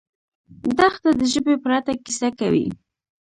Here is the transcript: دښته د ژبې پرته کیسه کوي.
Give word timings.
دښته 0.77 1.09
د 1.19 1.21
ژبې 1.33 1.55
پرته 1.63 1.91
کیسه 2.05 2.29
کوي. 2.39 2.65